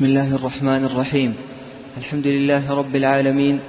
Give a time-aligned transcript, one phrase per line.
[0.00, 1.34] بسم الله الرحمن الرحيم.
[1.96, 3.60] الحمد لله رب العالمين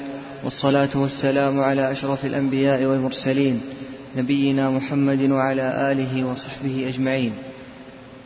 [0.44, 3.62] والصلاة والسلام على أشرف الأنبياء والمرسلين
[4.18, 7.34] نبينا محمد وعلى آله وصحبه أجمعين.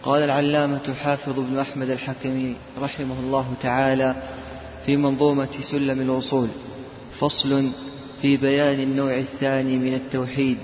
[0.03, 4.15] قال العلامة حافظ بن أحمد الحكمي رحمه الله تعالى
[4.85, 6.47] في منظومة سلم الوصول
[7.19, 7.69] فصل
[8.21, 10.57] في بيان النوع الثاني من التوحيد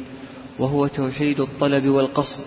[0.59, 2.43] وهو توحيد الطلب والقصد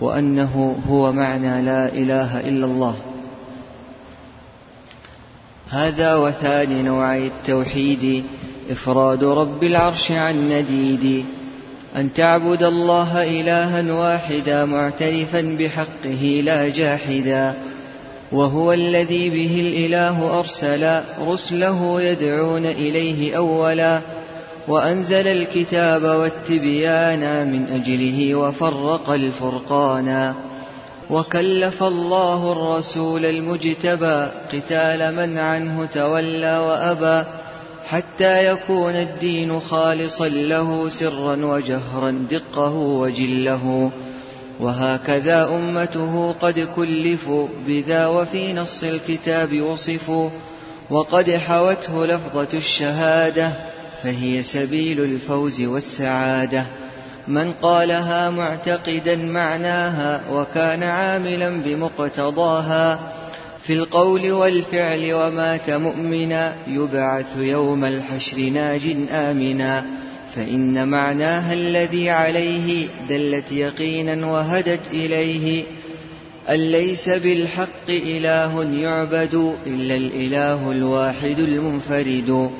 [0.00, 3.11] وأنه هو معنى لا إله إلا الله.
[5.72, 8.24] هذا وثاني نوعي التوحيد
[8.70, 11.24] إفراد رب العرش عن نديد.
[11.96, 17.54] أن تعبد الله إلها واحدا معترفا بحقه لا جاحدا.
[18.32, 24.00] وهو الذي به الإله أرسل رسله يدعون إليه أولا.
[24.68, 30.34] وأنزل الكتاب والتبيان من أجله وفرق الفرقانا.
[31.12, 37.28] وكلف الله الرسول المجتبى قتال من عنه تولى وأبى
[37.86, 43.90] حتى يكون الدين خالصا له سرا وجهرا دقه وجله.
[44.60, 50.30] وهكذا أمته قد كلفوا بذا وفي نص الكتاب وصفوا
[50.90, 53.52] وقد حوته لفظة الشهادة
[54.02, 56.81] فهي سبيل الفوز والسعادة.
[57.28, 62.98] من قالها معتقدا معناها وكان عاملا بمقتضاها.
[63.66, 69.84] في القول والفعل ومات مؤمنا يبعث يوم الحشر ناج آمنا.
[70.34, 75.64] فإن معناها الذي عليه دلت يقينا وهدت إليه.
[76.50, 82.50] أن ليس بالحق إله يعبد إلا الإله الواحد المنفرد.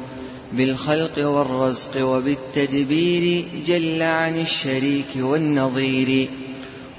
[0.53, 6.29] بالخلق والرزق وبالتدبير جل عن الشريك والنظير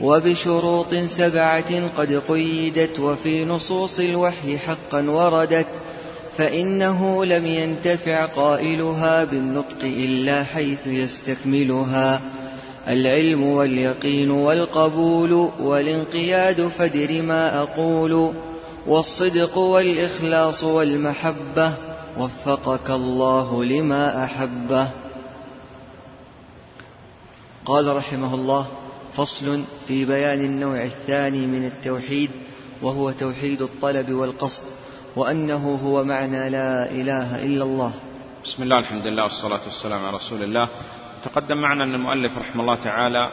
[0.02, 5.68] وبشروط سبعة قد قيدت وفي نصوص الوحي حقا وردت
[6.38, 12.22] فإنه لم ينتفع قائلها بالنطق إلا حيث يستكملها
[12.88, 18.34] العلم واليقين والقبول والانقياد فدر ما أقول
[18.88, 21.74] والصدق والإخلاص والمحبة
[22.18, 24.90] وفقك الله لما أحبه.
[27.66, 28.68] قال رحمه الله
[29.14, 32.32] فصل في بيان النوع الثاني من التوحيد
[32.82, 34.64] وهو توحيد الطلب والقصد
[35.16, 37.94] وأنه هو معنى لا إله إلا الله.
[38.44, 40.68] بسم الله الحمد لله والصلاة والسلام على رسول الله.
[41.24, 43.30] تقدم معنا أن المؤلف رحمه الله تعالى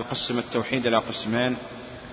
[0.00, 1.56] يقسم التوحيد إلى قسمين.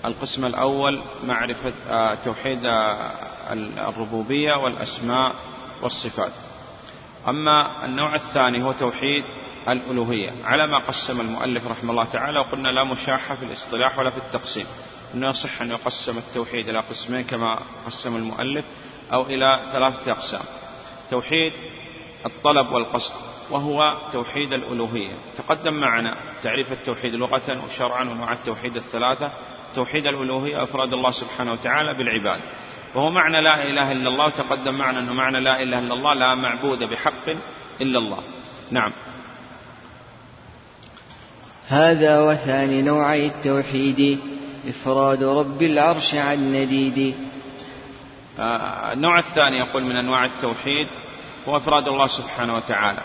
[0.05, 3.53] القسم الأول معرفة آه، توحيد آه،
[3.89, 5.35] الربوبية والأسماء.
[5.81, 6.31] والصفات.
[7.28, 9.24] أما النوع الثاني هو توحيد
[9.69, 14.18] الألوهية على ما قسم المؤلف رحمه الله تعالى وقلنا لا مشاحة في الاصطلاح ولا في
[14.18, 14.66] التقسيم.
[15.14, 18.66] أنه يصح أن يقسم التوحيد إلى قسمين كما قسم المؤلف
[19.14, 20.44] أو إلى ثلاثة أقسام.
[21.12, 21.53] توحيد
[22.25, 23.16] الطلب والقصد
[23.50, 25.13] وهو توحيد الألوهية.
[25.38, 29.31] تقدم معنا تعريف التوحيد لغة وشرعا وأنواع التوحيد الثلاثة
[29.75, 32.42] توحيد الألوهية أفراد الله سبحانه وتعالى بالعباد.
[32.96, 36.35] وهو معنى لا إله إلا الله تقدم معنا أنه معنى لا إله إلا الله لا
[36.35, 37.29] معبود بحق
[37.81, 38.24] إلا الله.
[38.72, 38.94] نعم.
[41.68, 44.19] هذا وثاني نوعي التوحيد
[44.68, 47.16] إفراد رب العرش عن نديد
[48.40, 50.88] آه النوع الثاني يقول من أنواع التوحيد
[51.47, 53.01] هو إفراد الله سبحانه وتعالى.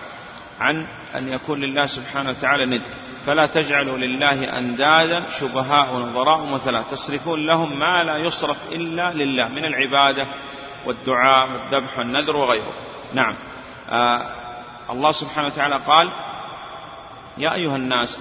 [0.60, 2.82] عن أن يكون لله سبحانه وتعالى ند.
[3.26, 6.82] فلا تجعلوا لله أندادا شبهاء ونظراء مثلا.
[6.82, 10.26] تصرفون لهم ما لا يصرف إلا لله من العبادة
[10.86, 12.72] والدعاء والذبح والنذر وغيره.
[13.14, 13.36] نعم.
[13.90, 14.30] آه
[14.90, 16.10] الله سبحانه وتعالى قال
[17.38, 18.20] يا أيها الناس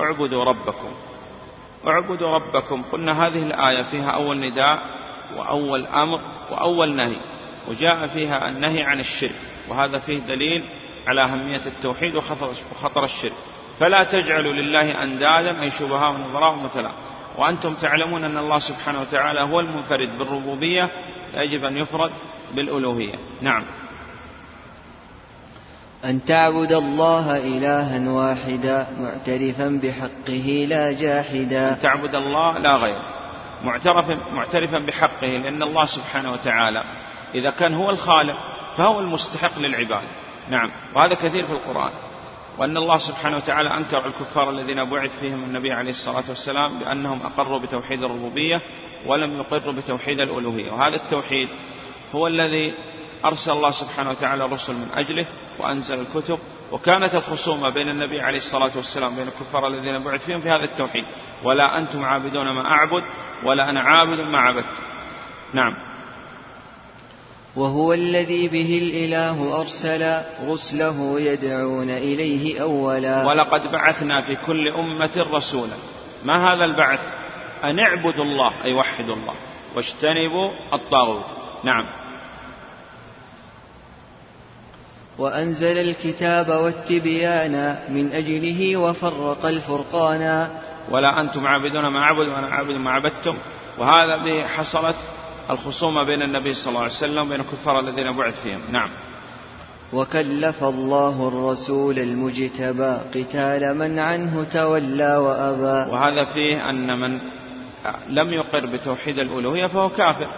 [0.00, 0.94] اعبدوا ربكم.
[1.86, 2.82] اعبدوا ربكم.
[2.92, 4.78] قلنا هذه الآية فيها أول نداء
[5.36, 7.16] وأول أمر وأول نهي
[7.68, 10.64] وجاء فيها النهي عن الشرك وهذا فيه دليل
[11.06, 13.32] على أهمية التوحيد وخطر الشرك.
[13.80, 16.90] فلا تجعلوا لله أندادا أي شبهاء ونظراء مثلا
[17.38, 20.90] وأنتم تعلمون أن الله سبحانه وتعالى هو المنفرد بالربوبية
[21.34, 22.10] يجب أن يفرد
[22.54, 23.14] بالألوهية.
[23.42, 23.64] نعم.
[26.04, 31.72] أن تعبد الله إلها واحدا معترفا بحقه لا جاحدا.
[31.72, 33.02] أن تعبد الله لا غير.
[33.62, 36.84] معترف معترفا بحقه لأن الله سبحانه وتعالى
[37.34, 38.36] إذا كان هو الخالق
[38.76, 40.04] فهو المستحق للعباد
[40.48, 40.70] نعم.
[40.94, 42.09] وهذا كثير في القرآن.
[42.58, 47.58] وأن الله سبحانه وتعالى أنكر الكفار الذين بعث فيهم النبي عليه الصلاة والسلام بأنهم أقروا
[47.58, 48.62] بتوحيد الربوبية
[49.06, 50.72] ولم يقروا بتوحيد الألوهية.
[50.72, 51.48] وهذا التوحيد
[52.14, 52.74] هو الذي
[53.24, 55.26] أرسل الله سبحانه وتعالى الرسل من أجله
[55.58, 56.38] وأنزل الكتب
[56.72, 61.04] وكانت الخصومة بين النبي عليه الصلاة والسلام بين الكفار الذين بعث فيهم في هذا التوحيد.
[61.44, 63.02] ولا أنتم عابدون ما أعبد
[63.44, 64.76] ولا أنا عابد ما عبدت.
[65.54, 65.89] نعم.
[67.56, 73.26] وهو الذي به الإله أرسل رسله يدعون إليه أولا.
[73.26, 75.76] ولقد بعثنا في كل أمة رسولا.
[76.24, 77.00] ما هذا البعث؟
[77.64, 79.34] أن اعبدوا الله أي وحدوا الله.
[79.76, 81.24] واجتنبوا الطاغوت.
[81.64, 81.86] نعم.
[85.18, 90.48] وأنزل الكتاب والتبيان من أجله وفرق الفرقان.
[90.90, 93.36] ولا أنتم عابدون ما أعبد وأنا عابد ما عبدتم.
[93.78, 94.96] وهذا به حصلت
[95.50, 98.60] الخصومة بين النبي صلى الله عليه وسلم وبين الكفار الذين بعث فيهم.
[98.70, 98.90] نعم.
[99.92, 105.90] وكلف الله الرسول المجتبى قتال من عنه تولى وأبى.
[105.90, 107.20] وهذا فيه أن من
[108.08, 110.28] لم يقر بتوحيد الألوهية فهو كافر.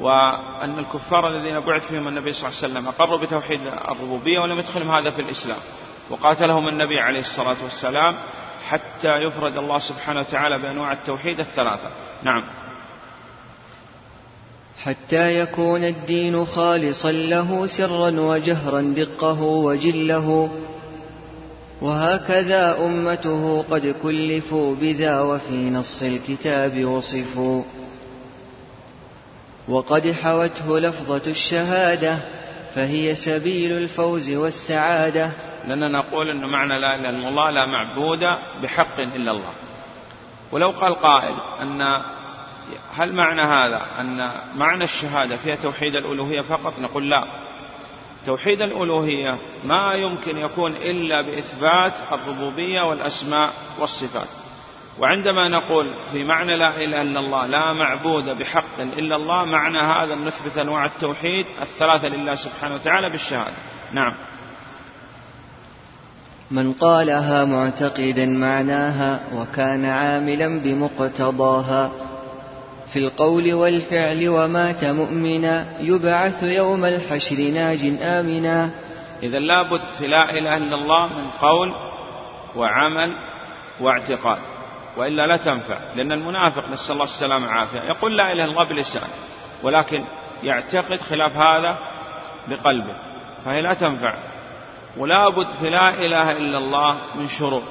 [0.00, 4.90] وأن الكفار الذين بعث فيهم النبي صلى الله عليه وسلم أقروا بتوحيد الربوبية ولم يدخلهم
[4.90, 5.58] هذا في الإسلام.
[6.10, 8.14] وقاتلهم النبي عليه الصلاة والسلام
[8.68, 11.90] حتى يفرد الله سبحانه وتعالى بأنواع التوحيد الثلاثة.
[12.22, 12.61] نعم.
[14.84, 20.50] حتى يكون الدين خالصا له سرا وجهرا دقه وجله.
[21.82, 27.62] وهكذا أمته قد كلفوا بذا وفي نص الكتاب وصفوا.
[29.68, 32.18] وقد حوته لفظة الشهادة
[32.74, 35.30] فهي سبيل الفوز والسعادة.
[35.68, 38.20] لأننا نقول أن معنى لا إله إلا الله لا معبود
[38.62, 39.52] بحق إلا الله.
[40.52, 41.78] ولو قال قائل أن
[42.94, 44.16] هل معنى هذا أن
[44.58, 47.24] معنى الشهادة فيها توحيد الألوهية فقط؟ نقول لا.
[48.26, 54.28] توحيد الألوهية ما يمكن يكون إلا بإثبات الربوبية والأسماء والصفات.
[54.98, 60.14] وعندما نقول في معنى لا إله إلا الله لا معبود بحق إلا الله معنى هذا
[60.14, 63.56] نثبت أنواع التوحيد الثلاثة لله سبحانه وتعالى بالشهادة.
[63.92, 64.14] نعم.
[66.50, 71.90] من قالها معتقدا معناها وكان عاملا بمقتضاها.
[72.92, 78.70] في القول والفعل ومات مؤمنا يبعث يوم الحشر ناج آمنا.
[79.22, 81.74] إذا لابد في لا إله إلا الله من قول
[82.56, 83.12] وعمل
[83.80, 84.38] واعتقاد
[84.96, 87.80] وإلا لا تنفع لأن المنافق نسأل الله السلامة والعافية.
[87.80, 89.08] يقول لا إله إلا الله بلسان
[89.62, 90.04] ولكن
[90.42, 91.78] يعتقد خلاف هذا
[92.48, 92.94] بقلبه
[93.44, 94.14] فهي لا تنفع.
[94.96, 97.62] ولا بد في لا إله إلا الله من شروط.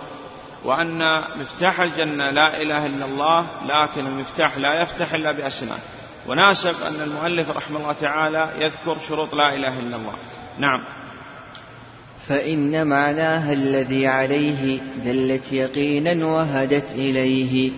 [0.65, 5.79] وأن مفتاح الجنة لا إله إلا الله لكن المفتاح لا يفتح إلا بأسنان
[6.27, 10.13] وناسب أن المؤلف رحمه الله تعالى يذكر شروط لا إله إلا الله.
[10.57, 10.83] نعم.
[12.27, 17.71] فإن معناها الذي عليه دلت يقينا وهدت إليه.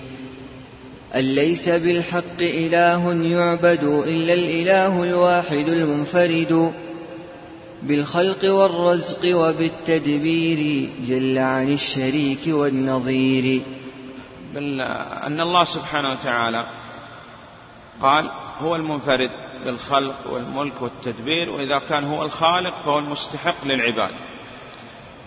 [1.16, 6.74] أن ليس بالحق إله يعبد إلا الإله الواحد المنفرد.
[7.84, 13.62] بالخلق والرزق وبالتدبير جل عن الشريك والنظير.
[14.54, 14.82] بل
[15.28, 16.66] أن الله سبحانه وتعالى
[18.02, 19.32] قال هو المنفرد
[19.66, 24.12] بالخلق والملك والتدبير وإذا كان هو الخالق فهو المستحق للعباد.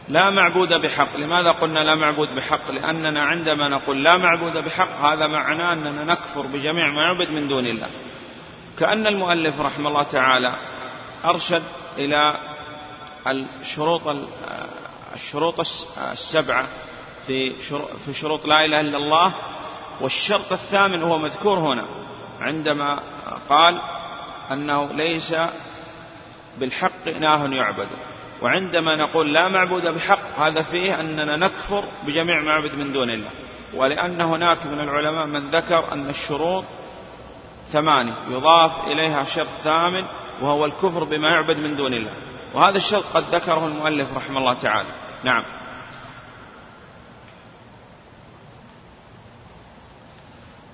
[0.09, 1.17] لا معبود بحق.
[1.17, 6.47] لماذا قلنا لا معبود بحق؟ لأننا عندما نقول لا معبود بحق هذا معناه أننا نكفر
[6.47, 7.89] بجميع ما يعبد من دون الله.
[8.79, 10.53] كأن المؤلف رحمه الله تعالى
[11.25, 11.63] أرشد
[11.99, 12.37] إلى
[13.61, 14.17] الشروط
[15.15, 15.61] الشروط
[16.13, 16.67] السبعة
[17.27, 17.55] في
[18.05, 19.35] في شروط لا إله إلا الله.
[20.01, 21.85] والشرط الثامن هو مذكور هنا
[22.41, 23.01] عندما
[23.49, 23.81] قال
[24.51, 25.35] أنه ليس
[26.59, 27.89] بالحق إله يعبد.
[28.43, 33.31] وعندما نقول لا معبود بحق هذا فيه أننا نكفر بجميع ما يعبد من دون الله.
[33.75, 36.65] ولأن هناك من العلماء من ذكر أن الشروط
[37.73, 40.05] ثمانية يضاف إليها شرط ثامن
[40.43, 42.13] وهو الكفر بما يعبد من دون الله.
[42.55, 44.89] وهذا الشرط قد ذكره المؤلف رحمه الله تعالى.
[45.25, 45.45] نعم.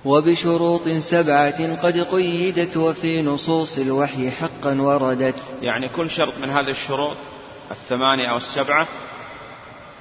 [0.05, 5.35] وبشروط سبعة قد قيدت وفي نصوص الوحي حقا وردت.
[5.61, 7.17] يعني كل شرط من هذه الشروط
[7.71, 8.87] الثمانية أو السبعة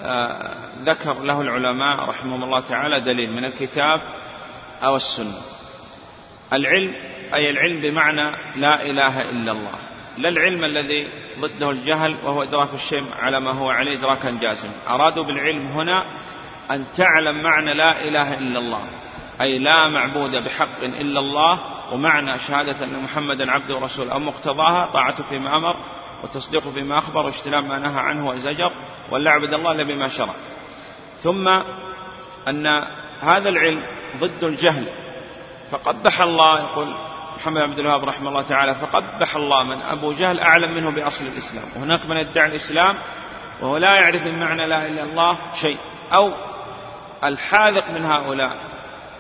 [0.00, 4.00] آه ذكر له العلماء رحمهم الله تعالى دليل من الكتاب
[4.82, 5.40] أو السنة.
[6.52, 6.94] العلم
[7.34, 9.78] أي العلم بمعنى لا إله إلا الله.
[10.18, 11.08] لا العلم الذي
[11.40, 14.72] ضده الجهل وهو إدراك الشيء على ما هو عليه إدراكا جازما.
[14.88, 16.04] أرادوا بالعلم هنا
[16.70, 18.88] أن تعلم معنى لا إله إلا الله.
[19.40, 21.60] أي لا معبود بحق إلا الله
[21.92, 25.76] ومعنى شهادة أن محمدا عبده ورسوله أو مقتضاها طاعته فيما أمر
[26.24, 28.72] وتصديقه فيما أخبر واجتناب ما نهى عنه وزجر
[29.10, 30.34] ولا عبد الله إلا بما شرع.
[31.22, 31.48] ثم
[32.48, 32.66] أن
[33.20, 33.82] هذا العلم
[34.16, 34.86] ضد الجهل.
[35.70, 36.94] فقبح الله يقول
[37.42, 41.64] محمد عبد الوهاب رحمه الله تعالى فقبح الله من أبو جهل أعلم منه بأصل الإسلام.
[41.76, 42.98] وهناك من يدعي الإسلام
[43.60, 45.78] وهو لا يعرف من معنى لا إله إلا الله شيء.
[46.12, 46.32] أو
[47.24, 48.56] الحاذق من هؤلاء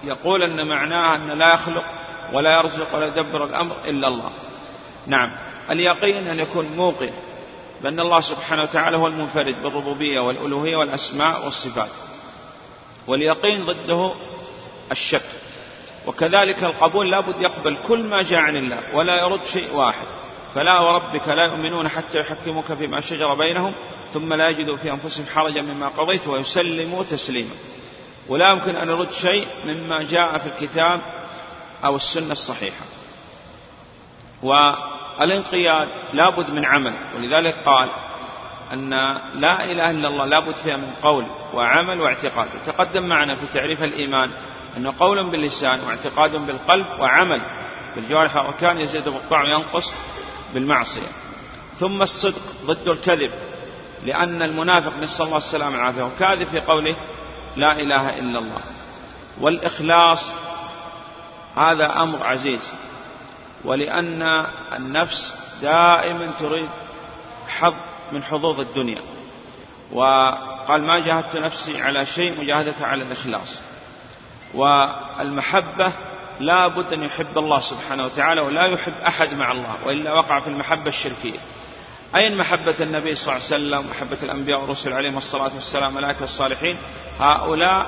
[0.04, 1.84] يقول أن معناها أن لا يخلق
[2.32, 4.30] ولا يرزق ولا يدبر الأمر إلا الله.
[5.06, 5.36] نعم.
[5.70, 7.10] اليقين أن يكون موقن
[7.82, 11.90] بأن الله سبحانه وتعالى هو المنفرد بالربوبية والألوهية والأسماء والصفات.
[13.06, 14.14] واليقين ضده
[14.92, 15.41] الشك.
[16.06, 20.06] وكذلك القبول لابد يقبل كل ما جاء عن الله ولا يرد شيء واحد.
[20.54, 23.72] فلا وربك لا يؤمنون حتى يحكموك فيما شجر بينهم
[24.12, 27.54] ثم لا يجدوا في أنفسهم حرجا مما قضيت ويسلموا تسليما.
[28.28, 31.00] ولا يمكن أن يرد شيء مما جاء في الكتاب
[31.84, 32.84] أو السنة الصحيحة.
[34.42, 36.94] والانقياد لابد من عمل.
[37.14, 37.88] ولذلك قال
[38.72, 38.90] أن
[39.40, 42.48] لا إله إلا الله لابد فيها من قول وعمل واعتقاد.
[42.54, 44.30] وتقدم معنا في تعريف الإيمان
[44.76, 47.40] أنه قول باللسان واعتقاد بالقلب وعمل
[47.94, 49.94] بالجوارح والأركان يزيد بالطاعة وينقص
[50.54, 51.08] بالمعصية.
[51.78, 53.30] ثم الصدق ضد الكذب
[54.04, 56.96] لأن المنافق نسأل الله السلامة والعافية وكاذب في قوله
[57.56, 58.62] لا إله إلا الله.
[59.40, 60.32] والإخلاص
[61.56, 62.72] هذا أمر عزيز
[63.64, 64.22] ولأن
[64.76, 66.68] النفس دائما تريد
[67.48, 67.74] حظ
[68.12, 69.02] من حظوظ الدنيا.
[69.92, 73.60] وقال ما جاهدت نفسي على شيء مجاهدة على الإخلاص.
[74.54, 75.92] والمحبة
[76.40, 80.46] لا بد أن يحب الله سبحانه وتعالى ولا يحب أحد مع الله وإلا وقع في
[80.46, 81.38] المحبة الشركية.
[82.16, 86.76] أين محبة النبي صلى الله عليه وسلم؟ محبة الأنبياء والرسل عليهم الصلاة والسلام ملائكة الصالحين.
[87.20, 87.86] هؤلاء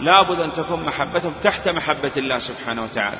[0.00, 3.18] لابد أن تكون محبتهم تحت محبة الله سبحانه وتعالى.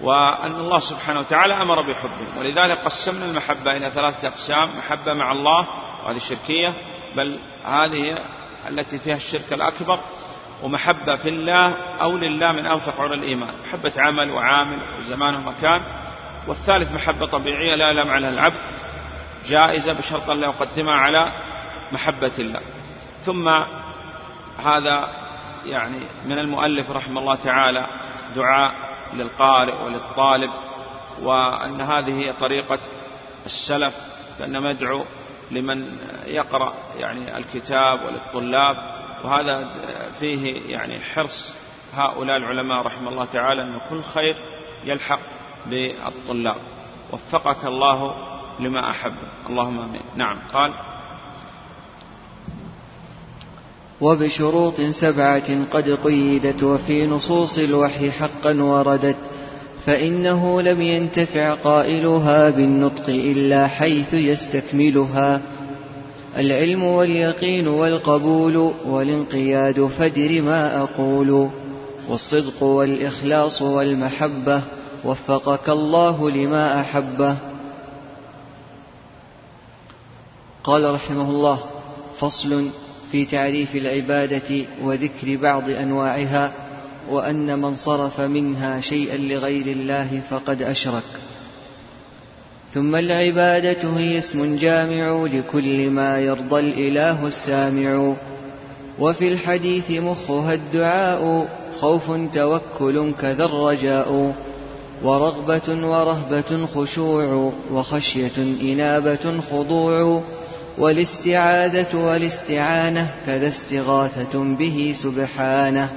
[0.00, 5.68] وأن الله سبحانه وتعالى أمر بحبهم ولذلك قسمنا المحبة إلى ثلاثة أقسام محبة مع الله
[6.04, 6.74] وهذه الشركية
[7.16, 8.18] بل هذه
[8.68, 10.00] التي فيها الشرك الأكبر
[10.62, 13.54] ومحبة في الله أو لله من أوثق عرى الإيمان.
[13.66, 15.82] محبة عمل وعامل وزمان ومكان.
[16.48, 18.60] والثالث محبة طبيعية لا يلام عليها العبد.
[19.44, 21.32] جائزة بشرط أن لا يقدمها على
[21.92, 22.60] محبة الله.
[23.24, 23.48] ثم
[24.64, 25.08] هذا
[25.64, 27.86] يعني من المؤلف رحمه الله تعالى
[28.36, 28.72] دعاء
[29.12, 30.50] للقارئ وللطالب
[31.22, 32.78] وأن هذه هي طريقة
[33.46, 33.94] السلف
[34.38, 35.04] فإنما يدعو
[35.50, 38.99] لمن يقرأ يعني الكتاب وللطلاب.
[39.24, 39.70] وهذا
[40.20, 41.56] فيه يعني حرص
[41.94, 44.36] هؤلاء العلماء رحمه الله تعالى أن كل خير
[44.84, 45.20] يلحق
[45.66, 46.60] بالطلاب.
[47.12, 48.14] وفقك الله
[48.60, 49.14] لما أحب.
[49.50, 50.02] اللهم آمين.
[50.16, 50.74] نعم قال
[54.00, 59.16] وبشروط سبعة قد قيدت وفي نصوص الوحي حقا وردت
[59.86, 65.40] فإنه لم ينتفع قائلها بالنطق إلا حيث يستكملها.
[66.36, 71.50] العلم واليقين والقبول والانقياد فدر ما أقول.
[72.08, 74.62] والصدق والإخلاص والمحبة
[75.04, 77.36] وفقك الله لما أحبه.
[80.64, 81.58] قال رحمه الله
[82.18, 82.70] فصل
[83.12, 86.52] في تعريف العبادة وذكر بعض أنواعها
[87.10, 91.29] وأن من صرف منها شيئا لغير الله فقد أشرك.
[92.74, 98.14] ثم العبادة هي اسم جامع لكل ما يرضى الإله السامع.
[98.98, 101.48] وفي الحديث مخها الدعاء
[101.80, 102.02] خوف
[102.34, 104.34] توكل كذا الرجاء.
[105.02, 110.22] ورغبة ورهبة خشوع وخشية إنابة خضوع.
[110.78, 115.88] والاستعاذة والاستعانة كذا استغاثة به سبحانه.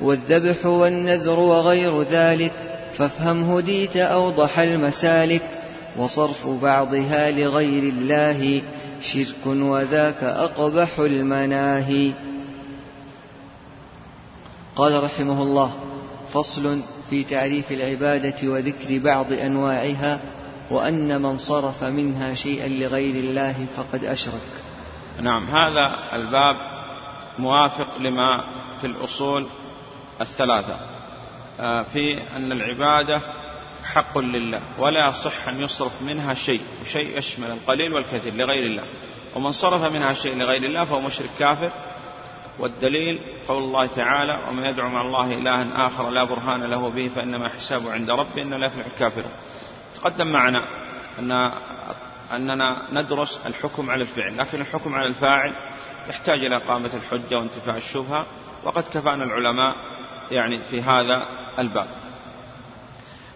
[0.00, 2.52] والذبح والنذر وغير ذلك
[2.98, 5.55] فافهم هديت أوضح المسالك.
[5.98, 8.62] وصرف بعضها لغير الله
[9.00, 12.12] شرك وذاك أقبح المناهي
[14.76, 15.72] قال رحمه الله
[16.32, 20.20] فصل في تعريف العبادة وذكر بعض أنواعها
[20.70, 24.62] وأن من صرف منها شيئا لغير الله فقد أشرك.
[25.20, 26.56] نعم هذا الباب
[27.38, 28.50] موافق لما
[28.80, 29.46] في الأصول
[30.20, 30.76] الثلاثة.
[31.60, 33.20] آه، في أن العبادة
[33.94, 38.84] حق لله ولا يصح أن يصرف منها شيء وشيء يشمل القليل والكثير لغير الله.
[39.34, 41.70] ومن صرف منها شيء لغير الله فهو مشرك كافر.
[42.58, 47.48] والدليل قول الله تعالى ومن يدعو مع الله إلها آخر لا برهان له به فإنما
[47.48, 49.32] حسابه عند ربه إنه لا يفلح الكافرون.
[49.94, 50.68] تقدم معنا
[51.18, 51.30] أن
[52.32, 55.54] أننا ندرس الحكم على الفعل لكن الحكم على الفاعل
[56.08, 58.26] يحتاج إلى إقامة الحجة وانتفاع الشبهة.
[58.64, 59.74] وقد كفانا العلماء
[60.30, 61.26] يعني في هذا
[61.58, 61.88] الباب.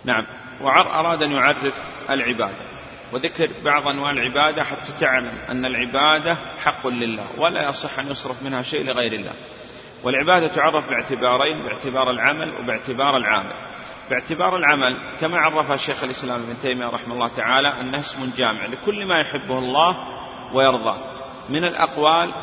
[0.04, 0.26] نعم.
[0.60, 1.74] وأراد أن يعرف
[2.10, 2.70] العبادة.
[3.12, 8.62] وذكر بعض أنواع العبادة حتى تعلم أن العبادة حق لله ولا يصح أن يصرف منها
[8.62, 9.32] شيء لغير الله.
[10.04, 13.54] والعبادة تعرف باعتبارين باعتبار العمل وباعتبار العامل.
[14.10, 19.06] باعتبار العمل كما عرفها شيخ الإسلام ابن تيمية رحمه الله تعالى أنه اسم جامع لكل
[19.06, 19.96] ما يحبه الله
[20.54, 20.98] ويرضاه.
[21.48, 22.34] من الأقوال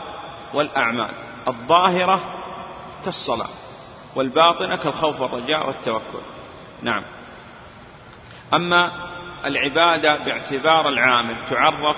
[0.54, 1.12] والأعمال.
[1.48, 2.22] الظاهرة
[3.06, 3.50] كالصلاة
[4.16, 6.22] والباطنة كالخوف والرجاء والتوكل.
[6.82, 7.04] نعم.
[8.54, 8.92] أما
[9.46, 11.98] العبادة باعتبار العامل تعرف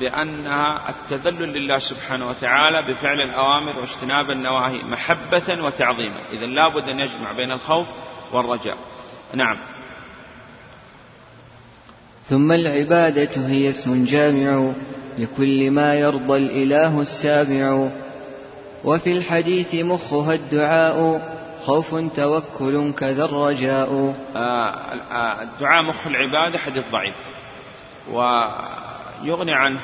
[0.00, 6.30] بأنها التذلل لله سبحانه وتعالى بفعل الأوامر واجتناب النواهي محبة وتعظيما.
[6.30, 7.86] إذا لابد أن يجمع بين الخوف
[8.32, 8.76] والرجاء.
[9.34, 9.58] نعم.
[12.28, 14.72] ثم العبادة هي اسم جامع
[15.18, 17.88] لكل ما يرضى الإله السامع
[18.84, 21.33] وفي الحديث مخها الدعاء
[21.66, 27.14] خوف توكل كذا الرجاء آه، آه، الدعاء مخ العبادة حديث ضعيف.
[28.10, 29.80] ويغني عنه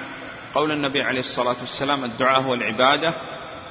[0.54, 3.14] قول النبي عليه الصلاة والسلام الدعاء هو العبادة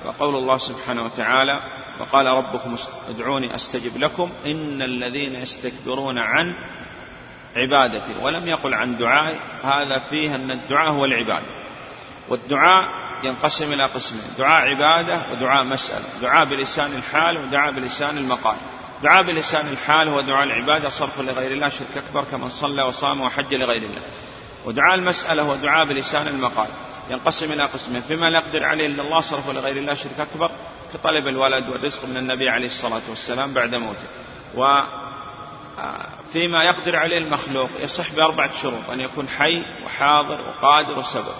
[0.05, 1.59] وقول الله سبحانه وتعالى
[1.99, 2.75] وقال ربكم
[3.09, 6.53] ادعوني أستجب لكم إن الذين يستكبرون عن
[7.55, 11.47] عبادتي ولم يقل عن دعائي هذا فيه أن الدعاء هو العبادة.
[12.29, 14.23] والدعاء ينقسم إلى قسمين.
[14.37, 16.05] دعاء عبادة ودعاء مسألة.
[16.21, 18.57] دعاء بلسان الحال ودعاء بلسان المقال.
[19.03, 23.53] دعاء بلسان الحال هو دعاء العبادة صرف لغير الله شرك أكبر كمن صلى وصام وحج
[23.53, 24.01] لغير الله.
[24.65, 26.67] ودعاء المسألة هو دعاء بلسان المقال.
[27.09, 28.01] ينقسم إلى قسمين.
[28.01, 30.51] فيما لا يقدر عليه إلا الله صرفه لغير الله شرك أكبر
[30.93, 34.07] كطلب الولد والرزق من النبي عليه الصلاة والسلام بعد موته.
[34.55, 41.35] وفيما يقدر عليه المخلوق يصح بأربعة شروط أن يكون حي وحاضر وقادر وسبب.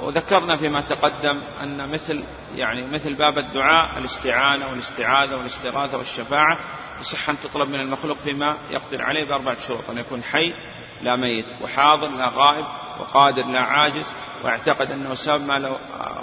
[0.00, 2.24] وذكرنا فيما تقدم أن مثل
[2.54, 6.58] يعني مثل باب الدعاء الاستعانة والاستعاذة والاستغاثة والشفاعة
[7.00, 10.52] يصح أن تطلب من المخلوق فيما يقدر عليه بأربعة شروط أن يكون حي
[11.02, 12.66] لا ميت وحاضر لا غائب
[13.00, 14.12] وقادر لا عاجز
[14.44, 15.72] واعتقد أنه سبب ما لو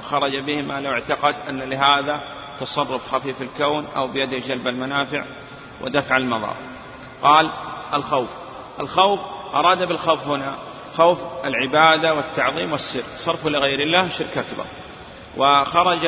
[0.01, 2.21] خرج به ما لو اعتقد أن لهذا
[2.59, 5.25] تصرف خفيف الكون أو بيده جلب المنافع
[5.81, 6.57] ودفع المضار
[7.21, 7.51] قال
[7.93, 8.29] الخوف.
[8.79, 9.19] الخوف
[9.53, 10.55] أراد بالخوف هنا
[10.97, 13.03] خوف العبادة والتعظيم والسر.
[13.25, 14.65] صرف لغير الله شرك أكبر.
[15.37, 16.07] وخرج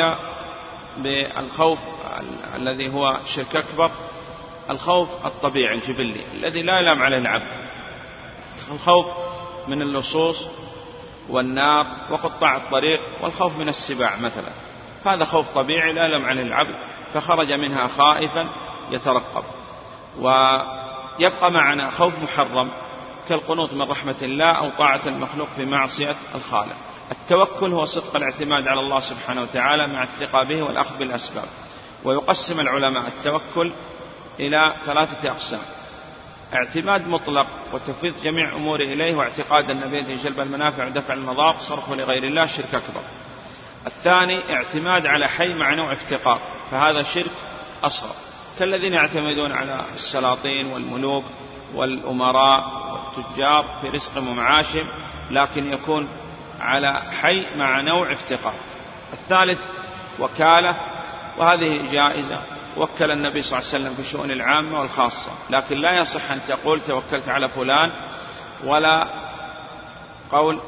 [0.98, 1.80] بالخوف
[2.56, 3.92] الذي هو شرك أكبر
[4.70, 7.70] الخوف الطبيعي الجبلي الذي لا يلام عليه العبد.
[8.72, 9.06] الخوف
[9.68, 10.48] من اللصوص
[11.30, 14.52] والنار وقطاع الطريق والخوف من السباع مثلا.
[15.06, 16.76] هذا خوف طبيعي لا يلم عليه العبد
[17.14, 18.50] فخرج منها خائفا
[18.92, 19.44] يترقب.
[20.20, 22.72] ويبقى معنا خوف محرم.
[23.30, 26.76] كالقنوط من رحمة الله أو طاعة المخلوق في معصية الخالق.
[27.12, 31.48] التوكل هو صدق الاعتماد على الله سبحانه وتعالى مع الثقة به والأخذ بالأسباب.
[32.04, 33.72] ويقسم العلماء التوكل
[34.40, 35.62] إلى ثلاثة أقسام.
[36.54, 42.24] اعتماد مطلق وتفويض جميع أموره إليه واعتقاد أن بيده جلب المنافع ودفع المضار صرفه لغير
[42.24, 43.02] الله شرك أكبر.
[43.88, 46.40] الثاني اعتماد على حي مع نوع افتقار
[46.72, 47.32] فهذا شرك
[47.84, 48.16] أصغر.
[48.60, 51.24] كالذين يعتمدون على السلاطين والملوك
[51.74, 52.62] والأمراء
[53.18, 54.88] والتجار في رزقهم ومعاشهم
[55.32, 56.08] لكن يكون
[56.60, 58.54] على حي مع نوع افتقار.
[59.14, 59.60] الثالث
[60.20, 60.76] وكالة
[61.38, 62.42] وهذه جائزة.
[62.78, 65.32] وكل النبي صلى الله عليه وسلم في الشؤون العامة والخاصة.
[65.50, 67.92] لكن لا يصح أن تقول توكلت على فلان
[68.64, 69.08] ولا
[70.32, 70.60] قول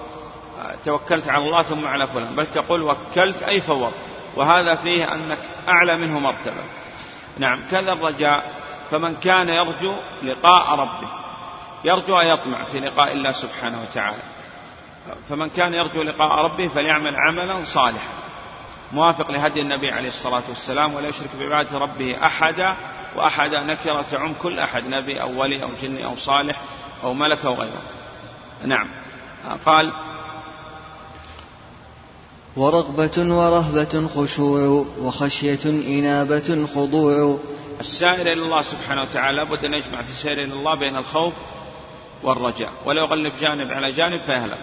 [0.85, 4.03] توكلت على الله ثم على فلان بل تقول وكلت أي فوضت.
[4.35, 6.63] وهذا فيه أنك أعلى منه مرتبة.
[7.37, 8.57] نعم كذا الرجاء.
[8.91, 11.26] فمن كان يرجو لقاء ربه.
[11.83, 14.23] يرجو أن يطمع في لقاء الله سبحانه وتعالى.
[15.29, 18.09] فمن كان يرجو لقاء ربه فليعمل عملا صالحا.
[18.93, 22.75] موافق لهدي النبي عليه الصلاة والسلام ولا يشرك بعبادة ربه أحدا
[23.15, 26.61] وأحدا نكرة تعم كل أحد نبي أو ولي أو جني أو صالح
[27.03, 27.81] أو ملك أو غيره.
[28.65, 28.87] نعم.
[29.65, 29.93] قال
[32.57, 37.39] ورغبة ورهبة خشوع وخشية إنابة خضوع.
[37.79, 41.33] السائر إلى الله سبحانه وتعالى لابد أن يجمع في السير إلى الله بين الخوف
[42.23, 42.71] والرجاء.
[42.85, 44.59] ولا يغلب جانب على جانب فيهلك.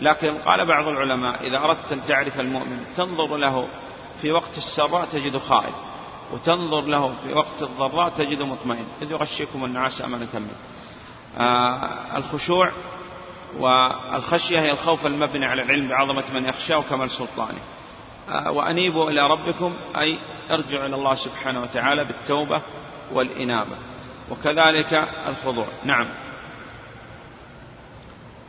[0.00, 3.68] لكن قال بعض العلماء إذا أردت أن تعرف المؤمن تنظر له
[4.22, 5.74] في وقت السراء تجد خائف
[6.32, 8.86] وتنظر له في وقت الضراء تجد مطمئن.
[9.02, 10.56] إذ يغشيكم النعاس أمانة منه
[11.38, 12.72] آه الخشوع
[13.58, 17.60] والخشية هي الخوف المبني على العلم بعظمة من يخشى وكمال سلطانه.
[18.28, 20.18] آه وأنيبوا إلى ربكم أي
[20.50, 22.62] ارجعوا إلى الله سبحانه وتعالى بالتوبة
[23.12, 23.76] والإنابة.
[24.30, 25.66] وكذلك الخضوع.
[25.84, 26.08] نعم.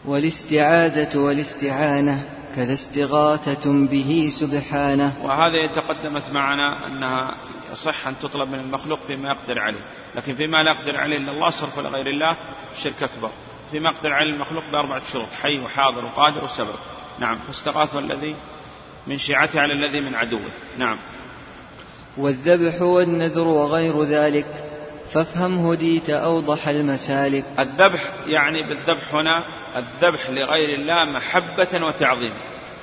[0.05, 2.23] والاستعاذة والاستعانة
[2.55, 5.13] كذا استغاثة به سبحانه.
[5.23, 7.35] وهذا تقدمت معنا أنها
[7.71, 9.81] يصح أن تطلب من المخلوق فيما يقدر عليه
[10.15, 12.37] لكن فيما لا يقدر عليه إلا الله صرف لغير الله
[12.83, 13.29] شرك أكبر.
[13.71, 16.75] فيما يقدر عليه المخلوق بأربعة شروط حي وحاضر وقادر وسبب
[17.19, 18.35] نعم فاستغاثوا الذي
[19.07, 20.51] من شيعته على الذي من عدوه.
[20.77, 20.99] نعم.
[22.17, 24.45] والذبح والنذر وغير ذلك
[25.13, 27.45] فافهم هديت أوضح المسالك.
[27.59, 32.37] الذبح يعني بالذبح هنا الذبح لغير الله محبة وتعظيما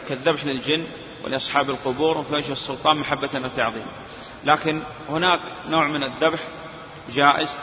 [0.08, 0.86] كالذبح للجن
[1.24, 3.90] ولأصحاب القبور وفي وجه السلطان محبة وتعظيما
[4.44, 6.40] لكن هناك نوع من الذبح
[7.10, 7.58] جائز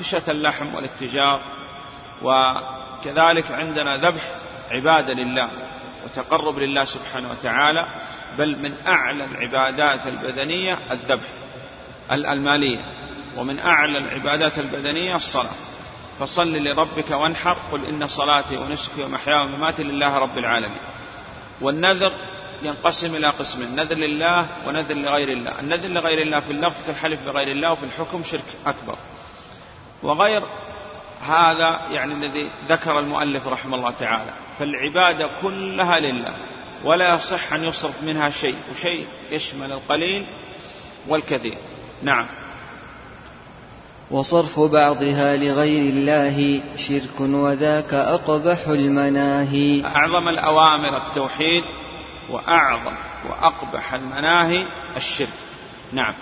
[0.00, 1.40] كشة اللحم والاتجار
[2.22, 4.22] وكذلك عندنا ذبح
[4.70, 5.50] عبادة لله
[6.04, 7.86] وتقرب لله سبحانه وتعالى
[8.38, 11.28] بل من أعلى العبادات البدنية الذبح
[12.10, 12.84] المالية
[13.36, 15.54] ومن أعلى العبادات البدنية الصلاة.
[16.20, 20.80] فصل لربك وانحر قل إن صلاتي ونسكي ومحياي ومماتي لله رب العالمين.
[21.60, 22.12] والنذر
[22.62, 25.60] ينقسم إلى قسمين نذر لله ونذر لغير الله.
[25.60, 28.98] النذر لغير الله في اللفظ كالحلف بغير الله وفي الحكم شرك أكبر.
[30.02, 30.42] وغير
[31.26, 36.34] هذا يعني الذي ذكر المؤلف رحمه الله تعالى فالعبادة كلها لله
[36.84, 40.26] ولا يصح أن يصرف منها شيء وشيء يشمل القليل
[41.08, 41.58] والكثير.
[42.02, 42.26] نعم.
[44.10, 49.84] وصرف بعضها لغير الله شرك وذاك أقبح المناهي.
[49.84, 51.62] أعظم الأوامر التوحيد
[52.30, 52.94] وأعظم
[53.28, 54.66] وأقبح المناهي
[54.96, 55.38] الشرك.
[55.92, 56.14] نعم.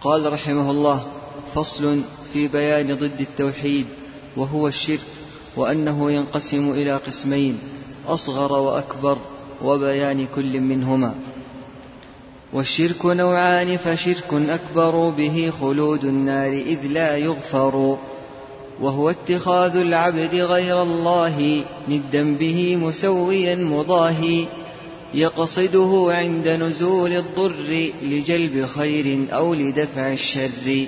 [0.00, 1.06] قال رحمه الله
[1.54, 3.86] فصل في بيان ضد التوحيد
[4.36, 5.06] وهو الشرك
[5.56, 7.58] وأنه ينقسم إلى قسمين
[8.06, 9.18] أصغر وأكبر
[9.62, 11.14] وبيان كل منهما.
[12.54, 17.96] والشرك نوعان فشرك أكبر به خلود النار إذ لا يغفر
[18.80, 24.44] وهو اتخاذ العبد غير الله ندا به مسويا مضاهي
[25.14, 30.86] يقصده عند نزول الضر لجلب خير أو لدفع الشر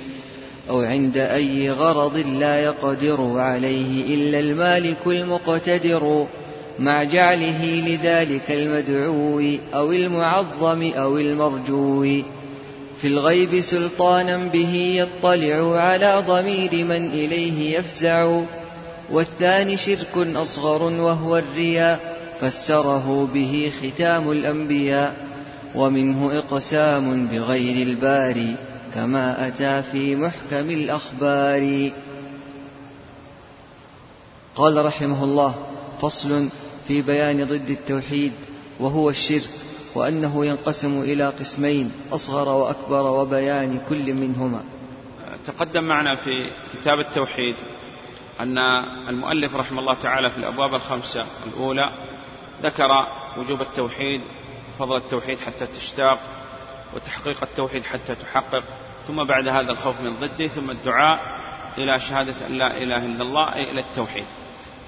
[0.71, 6.27] أو عند أي غرض لا يقدر عليه إلا المالك المقتدر.
[6.79, 12.23] مع جعله لذلك المدعو أو المعظم أو المرجو.
[13.01, 18.41] في الغيب سلطانا به يطلع على ضمير من إليه يفزع.
[19.11, 25.27] والثاني شرك أصغر وهو الرياء فسره به ختام الأنبياء.
[25.75, 28.57] ومنه إقسام بغير الباري
[28.95, 31.91] كما أتى في محكم الأخبار.
[34.55, 35.55] قال رحمه الله
[36.01, 36.49] فصل
[36.89, 38.33] في بيان ضد التوحيد
[38.81, 39.51] وهو الشرك
[39.95, 44.65] وأنه ينقسم إلى قسمين أصغر وأكبر وبيان كل منهما.
[45.47, 47.57] تقدم معنا في كتاب التوحيد
[48.41, 48.59] أن
[49.09, 51.93] المؤلف رحمه الله تعالى في الأبواب الخمسة الأولى
[52.63, 52.91] ذكر
[53.39, 54.21] وجوب التوحيد
[54.79, 56.19] فضل التوحيد حتى تشتاق
[56.95, 58.65] وتحقيق التوحيد حتى تحقق
[59.07, 61.21] ثم بعد هذا الخوف من ضده ثم الدعاء
[61.79, 64.25] إلى شهادة أن لا إله إلا الله أي إلى التوحيد.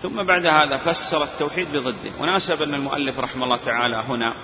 [0.02, 2.10] ثم بعد هذا فسر التوحيد بضده.
[2.20, 4.34] وناسب أن المؤلف رحمه الله تعالى هنا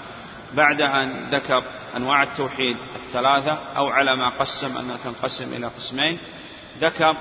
[0.54, 1.64] بعد أن ذكر
[1.96, 6.18] أنواع التوحيد الثلاثة أو على ما قسم أنها تنقسم إلى قسمين
[6.80, 7.16] ذكر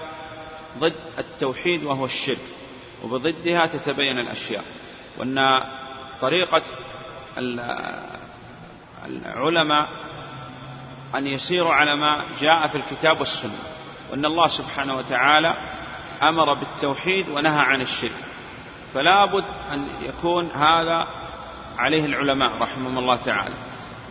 [0.80, 2.42] ضد التوحيد وهو الشرك
[3.04, 4.64] وبضدها تتبين الأشياء.
[5.18, 5.62] وأن
[6.22, 6.62] طريقة
[9.06, 9.90] العلماء
[11.16, 13.60] أن يسيروا على ما جاء في الكتاب والسنة.
[14.12, 15.56] وأن الله سبحانه وتعالى
[16.30, 18.26] أمر بالتوحيد ونهى عن الشرك.
[18.94, 21.08] فلا بد أن يكون هذا
[21.78, 23.56] عليه العلماء رحمهم الله تعالى.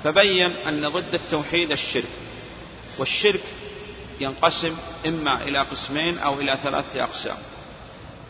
[0.05, 2.09] فبين أن ضد التوحيد الشرك.
[2.99, 3.45] والشرك
[4.21, 7.37] ينقسم إما إلى قسمين أو إلى ثلاثة أقسام.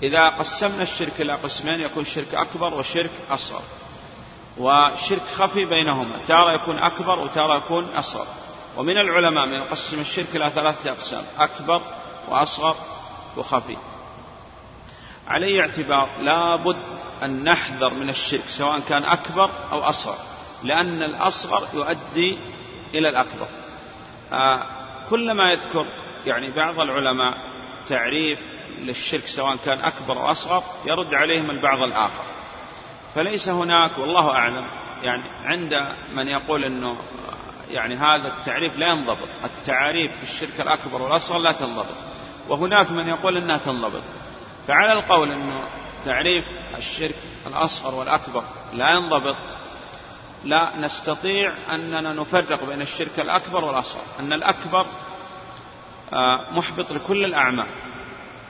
[0.02, 3.62] إذا قسمنا الشرك إلى قسمين يكون شرك أكبر وشرك أصغر.
[4.58, 6.16] وشرك خفي بينهما.
[6.28, 8.26] تارة يكون أكبر وتارة يكون أصغر.
[8.76, 11.24] ومن العلماء من يقسم الشرك إلى ثلاثة أقسام.
[11.38, 11.82] أكبر
[12.28, 12.76] وأصغر
[13.36, 13.76] وخفي.
[15.28, 16.82] على اعتبار لا بد
[17.22, 20.16] أن نحذر من الشرك سواء كان أكبر أو أصغر
[20.62, 22.38] لأن الأصغر يؤدي
[22.94, 23.46] إلى الأكبر.
[24.32, 24.66] آه
[25.10, 25.86] كلما يذكر
[26.26, 27.34] يعني بعض العلماء
[27.88, 28.40] تعريف
[28.78, 32.24] للشرك سواء كان أكبر أو أصغر يرد عليهم البعض الآخر.
[33.14, 34.66] فليس هناك والله أعلم
[35.02, 36.98] يعني عند من يقول أنه
[37.68, 42.11] يعني هذا التعريف لا ينضبط التعاريف في الشرك الأكبر والأصغر لا تنضبط.
[42.52, 44.02] وهناك من يقول أنها تنضبط.
[44.68, 45.64] فعلى القول أنه
[46.04, 46.44] تعريف
[46.76, 47.14] الشرك
[47.46, 49.36] الأصغر والأكبر لا ينضبط
[50.44, 54.02] لا نستطيع أننا نفرق بين الشرك الأكبر والأصغر.
[54.20, 54.86] أن الأكبر
[56.12, 57.68] آه، محبط لكل الأعمال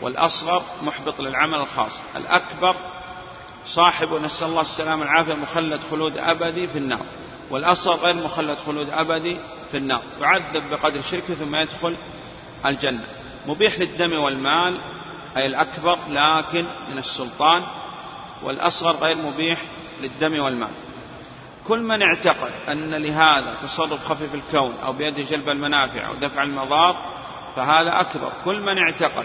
[0.00, 2.02] والأصغر محبط للعمل الخاص.
[2.16, 2.76] الأكبر
[3.64, 7.06] صاحب نسأل الله السلامة والعافية مخلد خلود أبدي في النار
[7.50, 9.36] والأصغر غير مخلد خلود أبدي
[9.70, 10.02] في النار.
[10.20, 11.96] يعذب بقدر شركه ثم يدخل
[12.66, 13.21] الجنة.
[13.46, 14.80] مبيح للدم والمال
[15.36, 17.62] أي الأكبر لكن من السلطان
[18.42, 19.62] والأصغر غير مبيح
[20.00, 20.74] للدم والمال.
[21.68, 26.42] كل من اعتقد أن لهذا تصرف خفي في الكون أو بيد جلب المنافع أو دفع
[26.42, 26.96] المضار
[27.56, 28.32] فهذا أكبر.
[28.44, 29.24] كل من اعتقد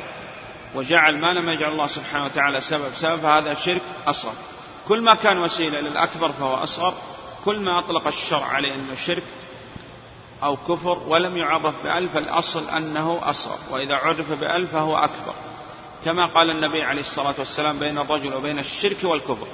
[0.76, 4.34] وجعل ما لم يجعل الله سبحانه وتعالى سبب سبب فهذا شرك أصغر.
[4.88, 6.94] كل ما كان وسيلة للأكبر فهو أصغر.
[7.46, 9.24] كل ما أطلق الشرع عليه أنه شرك
[10.44, 15.36] أو كفر ولم يعرف بألف الأصل أنه أصغر وإذا عرف بألف فهو أكبر.
[16.06, 19.48] كما قال النبي عليه الصلاة والسلام بين الرجل وبين الشرك والكفر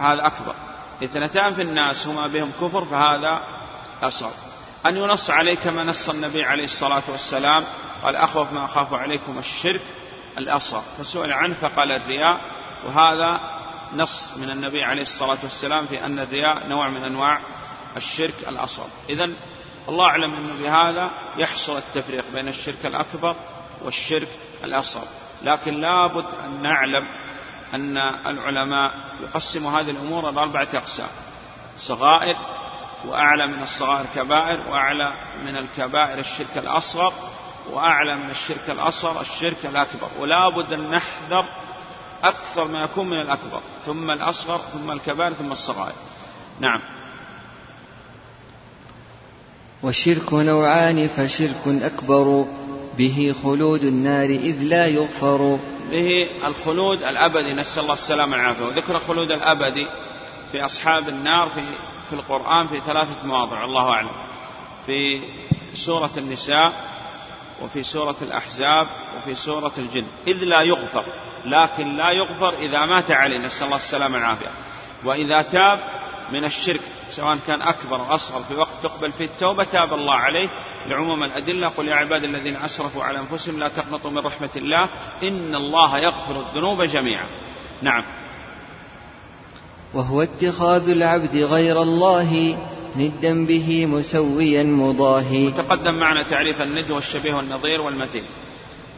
[0.00, 0.54] هذا أكبر.
[1.04, 3.42] اثنتان في الناس هما بهم كفر فهذا
[4.02, 4.32] أصغر.
[4.86, 7.64] أن ينص عليه كما نص النبي عليه الصلاة والسلام
[8.02, 9.82] قال أخوف ما أخاف عليكم الشرك
[10.38, 10.82] الأصغر.
[10.98, 12.40] فسئل عنه فقال الرياء
[12.86, 13.40] وهذا
[13.94, 17.40] نص من النبي عليه الصلاة والسلام في أن الرياء نوع من أنواع
[17.96, 18.86] الشرك الأصغر.
[19.08, 19.30] إذا
[19.88, 23.36] الله أعلم أنه بهذا يحصل التفريق بين الشرك الأكبر
[23.82, 24.28] والشرك
[24.64, 25.06] الأصغر.
[25.42, 27.08] لكن لابد أن نعلم
[27.74, 28.90] أن العلماء
[29.20, 31.08] يقسموا هذه الأمور إلى أربعة أقسام
[31.78, 32.36] صغائر
[33.04, 35.12] وأعلى من الصغائر كبائر وأعلى
[35.44, 37.12] من الكبائر الشرك الأصغر
[37.70, 40.08] وأعلى من الشرك الأصغر الشرك الأكبر.
[40.18, 41.44] ولا بد أن نحذر
[42.24, 45.94] أكثر ما يكون من الأكبر ثم الأصغر ثم الكبائر ثم الصغائر.
[46.60, 46.80] نعم.
[49.82, 52.44] والشرك نوعان فشرك أكبر.
[52.98, 55.58] به خلود النار إذ لا يغفر.
[55.90, 58.64] به الخلود الأبدي نسأل الله السلامة والعافية.
[58.64, 59.86] وذكر خلود الأبدي
[60.52, 61.62] في أصحاب النار في
[62.10, 64.12] في القرآن في ثلاثة مواضع الله أعلم.
[64.86, 65.20] في
[65.74, 66.72] سورة النساء
[67.62, 70.04] وفي سورة الأحزاب وفي سورة الجن.
[70.26, 71.04] إذ لا يغفر
[71.44, 74.50] لكن لا يغفر إذا مات عليه نسأل الله السلامة والعافية.
[75.04, 76.01] وإذا تاب
[76.32, 80.48] من الشرك سواء كان أكبر أو أصغر في وقت تقبل فيه التوبة تاب الله عليه.
[80.86, 84.88] لعموم الأدلة قل يا عبادي الذين أسرفوا على أنفسهم لا تقنطوا من رحمة الله
[85.22, 87.26] إن الله يغفر الذنوب جميعا.
[87.82, 88.04] نعم.
[89.94, 92.58] وهو اتخاذ العبد غير الله
[92.96, 95.46] ندا به مسويا مضاهي.
[95.46, 98.24] وتقدم معنا تعريف الند والشبيه والنظير والمثيل.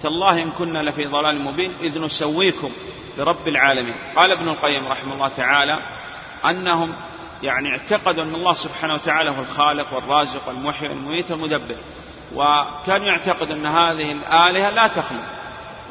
[0.03, 2.71] تالله إن كنا لفي ضلال مبين إذ نسويكم
[3.19, 3.95] برب العالمين.
[4.17, 5.79] قال ابن القيم رحمه الله تعالى
[6.45, 6.97] أنهم
[7.45, 11.77] يعني اعتقدوا أن الله سبحانه وتعالى هو الخالق والرازق والمحيي والمميت والمدبر.
[12.35, 15.25] وكانوا يعتقدوا أن هذه الآلهة لا تخلق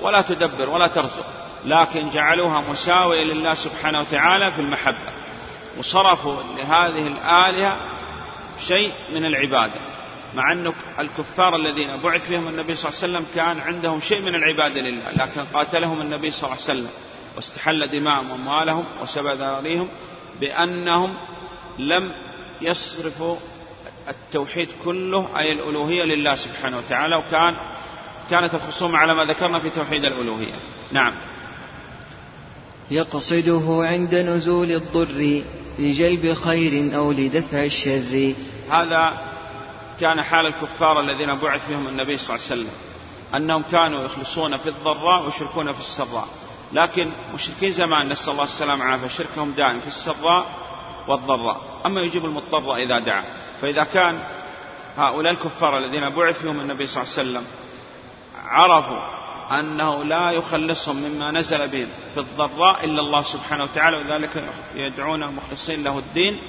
[0.02, 1.26] ولا تدبر ولا ترزق
[1.66, 5.12] لكن جعلوها مساوية لله سبحانه وتعالى في المحبة
[5.78, 7.78] وصرفوا لهذه الآلهة
[8.68, 9.80] شيء من العبادة.
[10.34, 14.36] مع أن الكفار الذين بعث فيهم النبي صلى الله عليه وسلم كان عندهم شيء من
[14.36, 16.90] العبادة لله لكن قاتلهم النبي صلى الله عليه وسلم
[17.36, 19.90] واستحل دماءهم وأموالهم وسبى ذراريهم
[20.40, 21.18] بأنهم
[21.80, 22.12] لم
[22.62, 23.38] يصرفوا
[24.08, 27.56] التوحيد كله أي الألوهية لله سبحانه وتعالى وكان
[28.30, 30.54] كانت الخصومة على ما ذكرنا في توحيد الألوهية.
[30.92, 31.14] نعم.
[32.92, 35.42] يقصده عند نزول الضر
[35.80, 38.34] لجلب خير أو لدفع الشر.
[38.72, 39.14] هذا
[40.02, 42.74] كان حال الكفار الذين بعث فيهم النبي صلى الله عليه وسلم
[43.36, 46.28] أنهم كانوا يخلصون في الضراء ويشركون في السراء.
[46.74, 50.46] لكن مشركين زمان نسأل الله السلامة والعافية شركهم دائم في السراء
[51.08, 51.62] والضراء.
[51.86, 53.24] أما يجيب المضطر إذا دعا.
[53.62, 54.20] فإذا كان
[54.98, 57.46] هؤلاء الكفار الذين بعث فيهم النبي صلى الله عليه وسلم
[58.46, 59.24] عرفوا
[59.60, 65.84] أنه لا يخلصهم مما نزل بهم في الضراء إلا الله سبحانه وتعالى وذلك يدعون مخلصين
[65.84, 66.40] له الدين.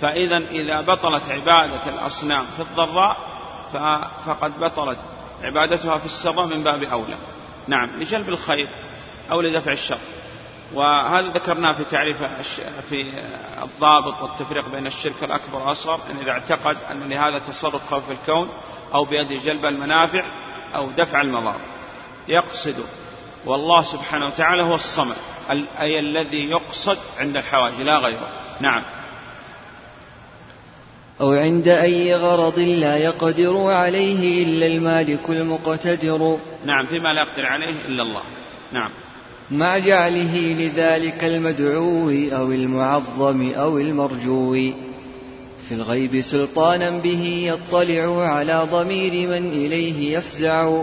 [0.00, 3.16] فإذا إذا بطلت عبادة الأصنام في الضراء
[4.26, 4.98] فقد بطلت
[5.42, 7.16] عبادتها في السراء من باب أولى.
[7.68, 8.68] نعم لجلب الخير
[9.30, 9.98] أو لدفع الشر.
[10.74, 12.22] وهذا ذكرناه في تعريف
[12.88, 13.02] في
[13.62, 18.48] الضابط والتفريق بين الشرك الأكبر والأصغر أن إذا اعتقد أن لهذا تصرف خوف الكون
[18.94, 20.24] أو بيده جلب المنافع
[20.76, 21.60] أو دفع المضار.
[22.28, 22.84] يقصد
[23.46, 25.16] والله سبحانه وتعالى هو الصمد
[25.80, 28.28] أي الذي يقصد عند الحوائج لا غيره.
[28.60, 28.82] نعم.
[31.20, 36.38] أو عند أي غرض لا يقدر عليه إلا المالك المقتدر.
[36.64, 38.22] نعم فيما لا يقدر عليه إلا الله.
[38.72, 38.90] نعم.
[39.50, 44.54] مع جعله لذلك المدعو أو المعظم أو المرجو.
[45.68, 50.82] في الغيب سلطانا به يطلع على ضمير من إليه يفزع.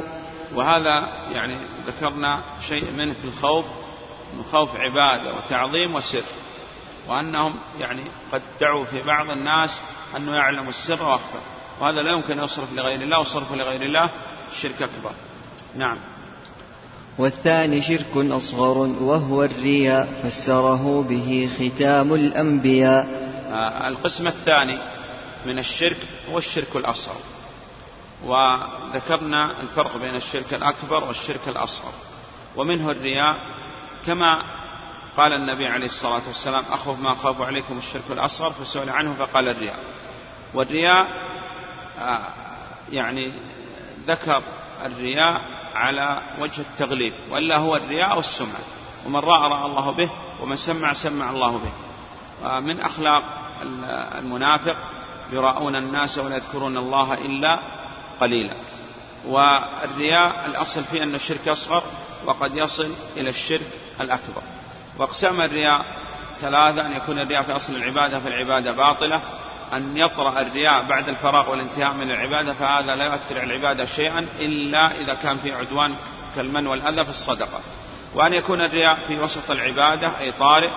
[0.56, 3.65] وهذا يعني ذكرنا شيء منه في الخوف
[4.38, 6.24] من خوف عبادة وتعظيم وسر.
[7.08, 9.82] وأنهم يعني قد دعوا في بعض الناس
[10.17, 11.39] أنه يعلم السر وأخفى.
[11.82, 14.10] وهذا لا يمكن يصرف لغير الله وصرف لغير الله
[14.62, 15.12] شرك أكبر.
[15.76, 15.97] نعم.
[17.17, 23.08] والثاني شرك أصغر وهو الرياء فسره به ختام الأنبياء.
[23.52, 24.78] آه القسم الثاني
[25.45, 25.97] من الشرك
[26.32, 27.21] هو الشرك الأصغر.
[28.24, 31.93] وذكرنا الفرق بين الشرك الأكبر والشرك الأصغر.
[32.56, 33.36] ومنه الرياء
[34.06, 34.41] كما
[35.17, 39.80] قال النبي عليه الصلاة والسلام أخوف ما أخاف عليكم الشرك الأصغر فسئل عنه فقال الرياء.
[40.54, 41.08] والرياء
[42.00, 42.28] آه،
[42.91, 43.34] يعني
[44.08, 44.43] ذكر
[44.86, 48.60] الرياء على وجه التغليب وإلا هو الرياء والسمعة.
[49.05, 50.10] ومن رأى رأى الله به
[50.41, 51.71] ومن سمع سمع الله به.
[52.60, 53.23] من أخلاق
[54.15, 54.77] المنافق
[55.31, 57.60] يراءون الناس ولا يذكرون الله إلا
[58.21, 58.55] قليلا.
[59.27, 61.84] والرياء الأصل فيه أنه شرك أصغر
[62.25, 63.67] وقد يصل إلى الشرك
[64.01, 64.41] الأكبر.
[64.97, 65.86] وأقسام الرياء
[66.41, 69.21] ثلاثة أن يكون الرياء في أصل العبادة فالعبادة باطلة.
[69.73, 74.91] أن يطرأ الرياء بعد الفراغ والانتهاء من العبادة فهذا لا يؤثر على العبادة شيئا إلا
[74.91, 75.95] إذا كان في عدوان
[76.36, 77.60] كالمن والأذى في الصدقة.
[78.15, 80.69] وأن يكون الرياء في وسط العبادة أي طارئ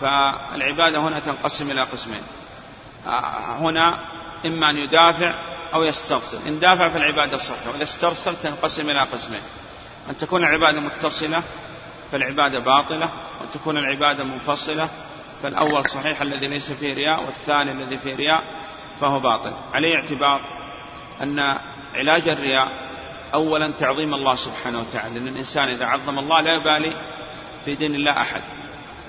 [0.00, 2.22] فالعبادة هنا تنقسم إلى قسمين.
[3.06, 3.98] آه، هنا
[4.46, 5.34] إما أن يدافع
[5.74, 9.42] أو يسترسل إن دافع فالعبادة صحيحة وإذا استرسل تنقسم إلى قسمين.
[10.10, 11.42] أن تكون العبادة متصلة
[12.12, 13.10] فالعبادة باطلة
[13.40, 14.88] وأن تكون العبادة منفصلة
[15.42, 18.44] فالأول صحيح الذي ليس فيه رياء والثاني الذي فيه رياء
[19.00, 19.52] فهو باطل.
[19.72, 20.40] عليه اعتبار
[21.22, 21.40] أن
[21.94, 22.68] علاج الرياء
[23.34, 26.96] أولا تعظيم الله سبحانه وتعالى لأن الإنسان إذا عظم الله لا يبالي
[27.64, 28.42] في دين الله أحد.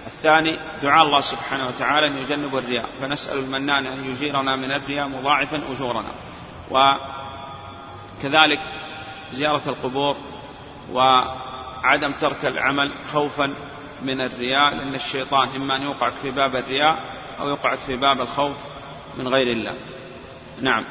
[0.08, 2.90] الثاني دعاء الله سبحانه وتعالى أن يجنب الرياء.
[3.02, 6.12] فنسأل المنان أن يجيرنا من الرياء مضاعفا أجورنا.
[8.22, 8.60] وكذلك
[9.32, 10.18] زيارة القبور
[10.92, 13.54] وعدم ترك العمل خوفا
[14.06, 17.00] من الرياء لأن الشيطان إما أن يوقعك في باب الرياء
[17.39, 18.58] أو يوقعك في باب الخوف
[19.18, 19.74] من غير الله.
[20.62, 20.84] نعم.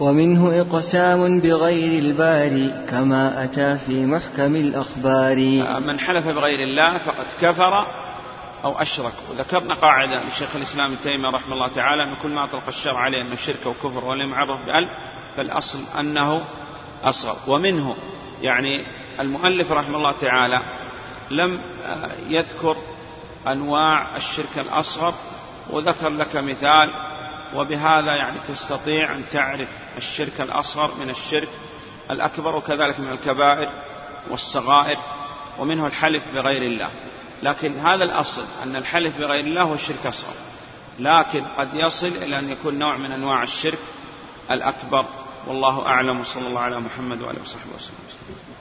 [0.00, 5.36] ومنه إقسام بغير الباري كما أتى في محكم الأخبار.
[5.80, 7.86] من حلف بغير الله فقد كفر
[8.64, 9.12] أو أشرك.
[9.30, 13.22] وذكرنا قاعدة لشيخ الإسلام ابن تيمية رحمه الله تعالى أن كل ما أطلق الشرع عليه
[13.22, 14.90] أنه شرك وكفر ولم يعرف بألف
[15.36, 16.42] فالأصل أنه
[17.02, 17.36] أصغر.
[17.46, 17.96] ومنه
[18.42, 18.84] يعني
[19.20, 20.62] المؤلف رحمه الله تعالى
[21.30, 21.60] لم
[22.26, 22.76] يذكر
[23.46, 25.14] أنواع الشرك الأصغر
[25.70, 26.88] وذكر لك مثال
[27.54, 31.48] وبهذا يعني تستطيع أن تعرف الشرك الأصغر من الشرك
[32.10, 33.70] الأكبر وكذلك من الكبائر
[34.30, 34.98] والصغائر
[35.58, 36.90] ومنه الحلف بغير الله.
[37.42, 40.34] لكن هذا الأصل أن الحلف بغير الله هو الشرك الأصغر.
[40.98, 43.78] لكن قد يصل إلى أن يكون نوع من أنواع الشرك
[44.50, 45.04] الأكبر.
[45.46, 48.58] والله أعلم وصلى الله على محمد وآله وصحبه وسلم.